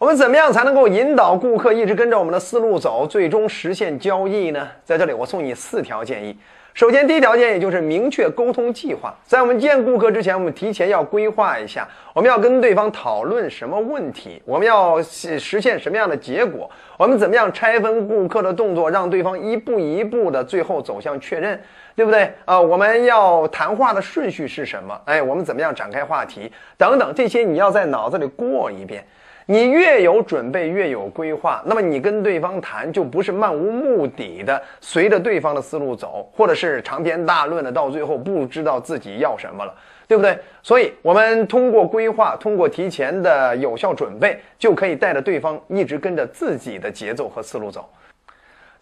[0.00, 4.66] 我们怎么样才能够引导顾客一直跟着我们的思路走，最终实现交易呢？
[4.82, 6.34] 在这里，我送你四条建议。
[6.72, 9.14] 首先，第一条建议就是明确沟通计划。
[9.26, 21.60] 在我们见顾客之前，我们提前要规划一下，我们要跟对方讨论什么问题，我们要实现什么样的结果，我们怎么样拆分顾客的动作，让对方一步一步的最后走向确认，
[21.94, 22.32] 对不对？
[22.46, 24.98] 啊，我们要谈话的顺序是什么？
[25.04, 29.04] 哎，我们怎么样展开话题等等，这些你要在脑子里过一遍。
[29.50, 39.74] 你越有准备，越有规划，那么你跟对方谈就不是漫无目的的随着对方的思路走，或者是长篇大论的，到最后不知道自己要什么了，
[40.06, 40.38] 对不对？
[40.62, 47.90] 所以，我们通过规划，通过提前的有效准备，就可以带着对方一直跟着自己的节奏和思路走。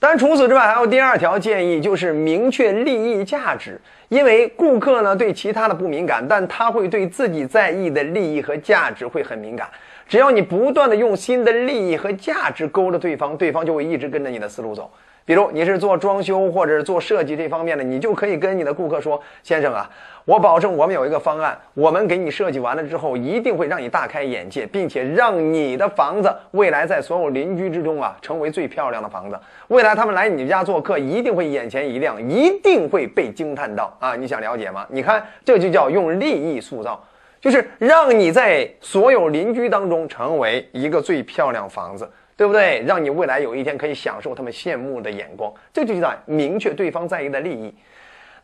[0.00, 3.80] 但，除此之外，还有第二条建议，就是明确利益价值。
[4.08, 9.68] 因为顾客呢对其他的不敏感，但他会对自己在意的利益和价值会很敏感。
[10.06, 14.90] 只要你不断的用新的利益和价值勾着对方，对方就会一直跟着你的思路走。
[15.28, 19.86] 比如你是做装修或者是做设计这方面的，你就可以跟你的顾客说：“先生啊，
[20.24, 29.38] 我保证我们有一个方案，我们给你设计完了之后，一定会让你大开眼界，并且让你的房子未来在所有邻居之中啊，成为最漂亮的房子。
[29.66, 34.16] 未来他们来你家做客，一定会眼前一亮，一定会被惊叹到啊！
[34.16, 34.86] 你想了解吗？
[34.88, 36.98] 你看，这就叫用利益塑造。”
[37.38, 42.84] 就是让你在所有邻居当中成为一个最漂亮房子，对不对？
[42.86, 47.74] 让你未来有一天可以享受他们羡慕的眼光，这就叫明确对方在意的利益。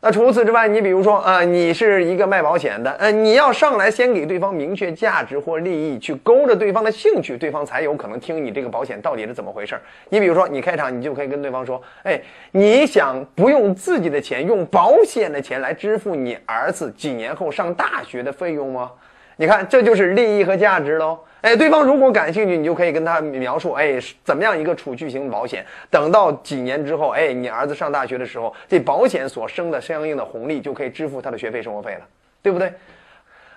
[0.01, 12.21] 那除此之外，你比如说啊，你是一个卖保险的，呃，你要上来先给对方明确价值或利益，去勾着对方的兴趣，对方才有可能听你这个保险到底是怎么回事儿你比如说，你开场你就可以跟对方说，哎，
[12.51, 18.91] 你想不用自己的钱，用保险的钱来支付你儿子几年后上大学的费用吗？
[19.37, 21.17] 你看，这就是利益和价值喽。
[21.45, 25.63] 哎，对方如果感兴趣，你就可以跟他描述，哎，怎么样一个储蓄型保险？
[25.91, 32.01] 等到几年之后，哎，你儿子上大学的时候，这保险所生的相应的红利就可以支付他的学费、生活费了，
[32.41, 32.73] 对不对？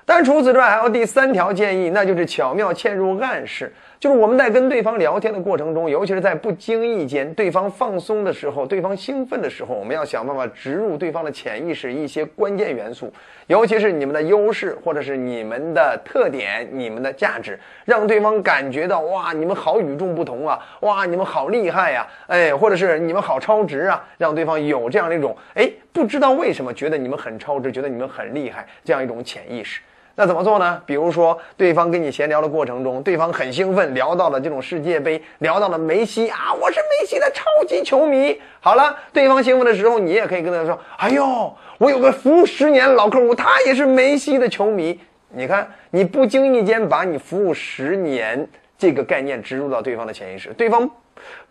[0.04, 3.72] 但除此之外，还有第三条建议，那就是巧妙嵌入暗示。
[4.00, 13.12] 就是我们在跟对方聊天的过程中，尤其是在不经意间，对方放松的时候，对方兴奋的时候，我们要想办法植入对方的潜意识一些关键元素，
[13.48, 29.80] 尤其是你们的优势或者是你们的特点、你们的价值，让对方感觉到哇，你们好与众不同啊，哇，你们好厉害呀，哎，或者是你们好超值啊，让对方有这样的一种哎，不知道为什么觉得你们很超值，觉得你们很厉害这样一种潜意识。
[30.20, 30.82] 那怎么做呢？
[30.84, 38.36] 比如说，对方跟你闲聊的过程中，对方很兴奋，聊到了这种世界杯，聊到了梅西啊，我是梅西的超级球迷。
[38.58, 44.98] 好了，对方兴奋的时候，你也可以跟他说：“哎呦，我有个服务十年老客户，他也是梅西的球迷。”
[45.30, 48.44] 你看，你不经意间把你服务十年
[48.78, 50.88] 这个概念植入到对方的潜意识，对方。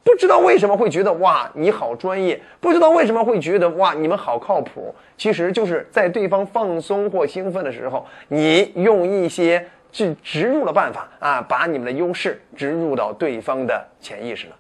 [0.02, 14.56] 不知道为什么会觉得哇你好专业，不知道为什么会觉得哇你们好靠谱，其实就是在对方放松或兴奋的时候，你用一些去植入的办法啊，把你们的优势植入到对方的潜意识了。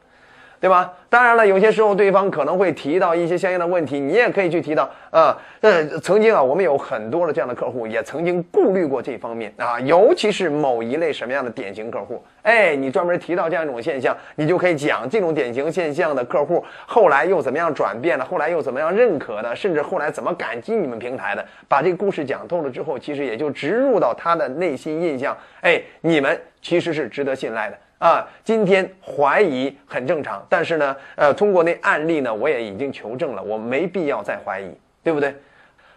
[0.59, 0.93] 对吧？
[1.09, 5.37] 当然了，有些时候对方可能会提到一些相应的问题，你也可以去提到啊。
[5.61, 12.23] 呃，曾经啊，我们有很多的这样的客户，也曾经顾虑过这方面啊，尤其是某一类什么样的典型客户。
[12.43, 21.45] 哎，你专门提到这样一种现象，你就可以讲这种典型现象的客户后来又怎么样转变了，后来又怎么样认可的，甚至后来怎么感激你们平台的。
[21.67, 25.35] 把这个故事讲透了之后，其实也就植入到他的内心印象。
[25.61, 27.77] 哎，你们其实是值得信赖的。
[27.99, 34.69] 啊，今天怀疑很正常，但是呢，呃，通过那案例呢，我也已经求证了，我没必要再怀疑，
[35.03, 35.35] 对不对？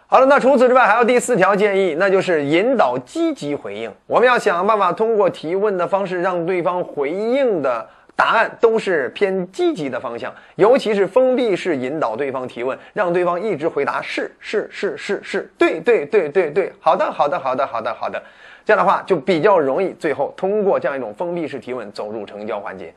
[0.07, 3.89] 好了，那除此之外还有第四条建议，那就是引导积极回应。
[4.07, 18.21] 我们要想办法通过提问的方式，让对方回应的答案都是偏积极的方向，尤其是封闭式引导对方提问，让对方一直回答是是是是是，对对对对对，好的好的好的好的好的。
[18.65, 22.93] 这样的话就比较容易，最后通过这样一种封闭式提问走入成交环节。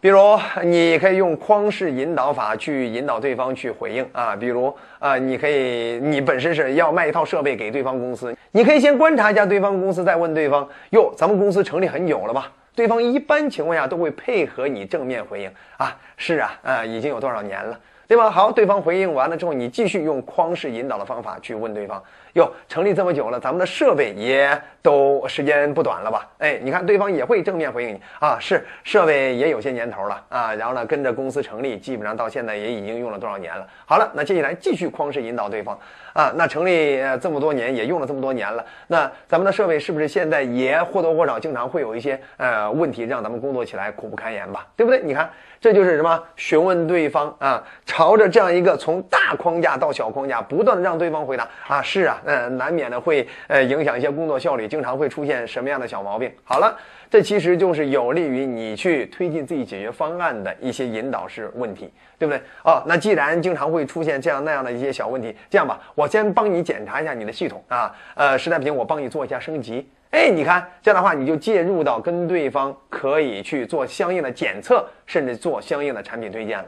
[0.00, 0.18] 比如，
[0.62, 4.36] 你可以用框式引导法去引导对方去回应啊。
[4.36, 12.52] 比如啊，你可以，你本身是要卖一套设备给对方公司，你可以先观察一下对方公司，再问对方：哟，咱们公司成立很久了吧？
[12.74, 15.96] 对方一般情况下都会配合你正面回应啊。
[16.18, 18.30] 是啊，啊，已经有多少年了，对吧？
[18.30, 22.02] 好，对方回应完了之后，你继续用框式引导的方法去问对方。
[22.34, 26.28] 哟，成立这么久了，咱们的设备也都时间不短了吧？
[26.38, 33.64] 哎，你看对方也会正面回应你啊，是设备也有些年头了啊，然后呢，跟着公司成立，基本上到现在也已经用了多少年了。
[33.86, 35.78] 好了，那接下来继续框式引导对方
[36.12, 44.66] 啊，那成立这么多年，也用了这么多年了，那咱们的设备是不是现在也或多或少经常会有一些呃问题，让咱们工作起来苦不堪言吧？
[44.76, 45.00] 对不对？
[45.02, 45.30] 你看。
[45.64, 46.22] 这就是什么？
[46.36, 56.30] 询问对方啊，朝着这样一个从大框架到小框架，不断的让对方回答啊，是啊，嗯，难免的会呃影响一些工作效率，经常会出现什么样的小毛病？
[56.44, 56.76] 好了，
[57.08, 62.38] 这其实就是有利于你去推进自己解决方案的一些引导式问题，对不对？
[62.62, 69.88] 哦，那既然经常会出现这样那样的一些小问题，这样吧，我先帮你检查一下你的系统啊，呃，实在不行我帮你做一下升级。
[70.14, 76.66] 哎，你看这样的话，你就介入到跟对方可以去做相应的检测，甚至做相应的产品推荐了，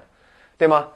[0.59, 0.89] 对吗？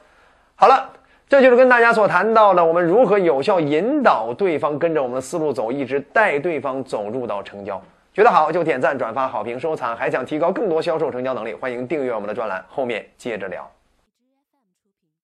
[0.57, 0.91] 好了，
[1.29, 7.81] 这就是跟大家所谈到的，我们如何有效引导对方跟着我们的思路走，一直带对方走入到成交。
[8.13, 9.97] 觉得好就点赞、转发、好评、收藏。
[9.97, 13.71] 还想提高更多销售成交能力，欢迎订阅我们的专栏，后面接着聊。